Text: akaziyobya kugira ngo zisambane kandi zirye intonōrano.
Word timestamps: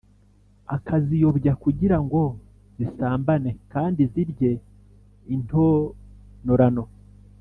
akaziyobya 0.75 1.53
kugira 1.63 1.97
ngo 2.05 2.21
zisambane 2.77 3.49
kandi 3.73 4.01
zirye 4.13 4.51
intonōrano. 5.35 6.83